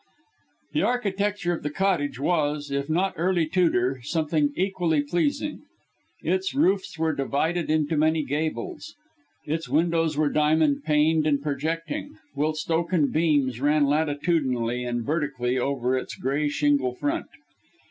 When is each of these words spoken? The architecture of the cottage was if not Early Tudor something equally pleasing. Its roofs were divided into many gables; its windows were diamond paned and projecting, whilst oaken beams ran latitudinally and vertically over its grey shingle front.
The 0.73 0.81
architecture 0.81 1.53
of 1.53 1.61
the 1.61 1.69
cottage 1.69 2.19
was 2.19 2.71
if 2.71 2.89
not 2.89 3.13
Early 3.17 3.45
Tudor 3.45 3.99
something 4.01 4.51
equally 4.55 5.03
pleasing. 5.03 5.61
Its 6.23 6.55
roofs 6.55 6.97
were 6.97 7.13
divided 7.13 7.69
into 7.69 7.95
many 7.95 8.23
gables; 8.23 8.95
its 9.45 9.69
windows 9.69 10.17
were 10.17 10.31
diamond 10.31 10.83
paned 10.85 11.27
and 11.27 11.39
projecting, 11.39 12.17
whilst 12.35 12.71
oaken 12.71 13.11
beams 13.11 13.61
ran 13.61 13.85
latitudinally 13.85 14.83
and 14.89 15.03
vertically 15.05 15.59
over 15.59 15.95
its 15.95 16.15
grey 16.15 16.49
shingle 16.49 16.95
front. 16.95 17.27